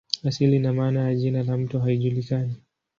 [0.23, 2.55] Asili na maana ya jina la mto haijulikani.